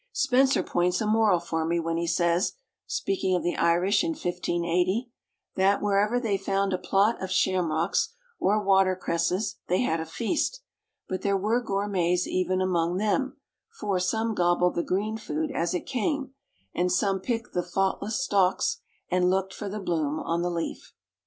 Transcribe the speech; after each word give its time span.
Spenser 0.13 0.63
points 0.63 0.99
a 0.99 1.05
moral 1.05 1.39
for 1.39 1.63
me 1.63 1.79
when 1.79 1.95
he 1.95 2.07
says, 2.07 2.53
speaking 2.87 3.35
of 3.35 3.43
the 3.43 3.55
Irish 3.55 4.03
in 4.03 4.13
1580, 4.13 5.11
"That 5.57 5.79
wherever 5.79 6.19
they 6.19 6.39
found 6.39 6.73
a 6.73 6.79
plot 6.79 7.21
of 7.21 7.29
shamrocks 7.29 8.11
or 8.39 8.63
water 8.63 8.95
cresses 8.95 9.57
they 9.67 9.81
had 9.81 9.99
a 9.99 10.07
feast;" 10.07 10.63
but 11.07 11.21
there 11.21 11.37
were 11.37 11.61
gourmets 11.61 12.25
even 12.25 12.61
among 12.61 12.97
them, 12.97 13.37
for 13.79 13.99
"some 13.99 14.33
gobbled 14.33 14.73
the 14.73 14.81
green 14.81 15.17
food 15.19 15.51
as 15.53 15.75
it 15.75 15.85
came, 15.85 16.33
and 16.73 16.91
some 16.91 17.19
picked 17.19 17.53
the 17.53 17.61
faultless 17.61 18.23
stalks, 18.23 18.79
and 19.11 19.29
looked 19.29 19.53
for 19.53 19.69
the 19.69 19.79
bloom 19.79 20.19
on 20.19 20.41
the 20.41 20.49
leaf." 20.49 20.95